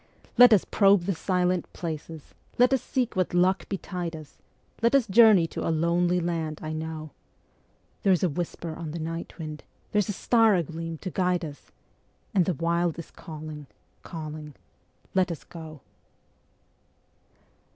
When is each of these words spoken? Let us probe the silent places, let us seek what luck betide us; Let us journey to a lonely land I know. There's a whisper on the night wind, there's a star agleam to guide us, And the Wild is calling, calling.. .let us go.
Let 0.35 0.51
us 0.51 0.65
probe 0.65 1.03
the 1.03 1.13
silent 1.13 1.71
places, 1.73 2.33
let 2.57 2.73
us 2.73 2.81
seek 2.81 3.15
what 3.15 3.35
luck 3.35 3.69
betide 3.69 4.15
us; 4.15 4.39
Let 4.81 4.95
us 4.95 5.05
journey 5.05 5.45
to 5.49 5.67
a 5.67 5.69
lonely 5.69 6.19
land 6.19 6.59
I 6.63 6.73
know. 6.73 7.11
There's 8.01 8.23
a 8.23 8.29
whisper 8.29 8.73
on 8.75 8.89
the 8.93 8.97
night 8.99 9.37
wind, 9.37 9.63
there's 9.91 10.09
a 10.09 10.13
star 10.13 10.55
agleam 10.55 10.97
to 11.01 11.11
guide 11.11 11.45
us, 11.45 11.71
And 12.33 12.45
the 12.45 12.55
Wild 12.55 12.97
is 12.97 13.11
calling, 13.11 13.67
calling.. 14.01 14.55
.let 15.13 15.31
us 15.31 15.43
go. 15.43 15.81